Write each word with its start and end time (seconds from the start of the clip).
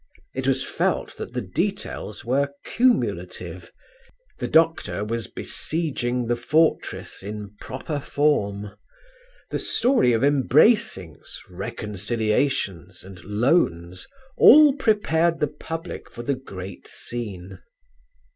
It 0.33 0.47
was 0.47 0.63
felt 0.63 1.15
that 1.17 1.33
the 1.33 1.43
details 1.43 2.25
were 2.25 2.49
cumulative; 2.63 3.71
the 4.39 4.47
doctor 4.47 5.03
was 5.05 5.27
besieging 5.27 6.25
the 6.25 6.35
fortress 6.35 7.21
in 7.21 7.55
proper 7.61 7.99
form. 7.99 8.71
The 9.51 9.59
story 9.59 10.11
of 10.13 10.23
embracings, 10.23 11.37
reconciliations 11.51 13.03
and 13.03 13.23
loans 13.23 14.07
all 14.37 14.73
prepared 14.73 15.39
the 15.39 15.47
public 15.49 16.09
for 16.09 16.23
the 16.23 16.33
great 16.33 16.87
scene. 16.87 17.59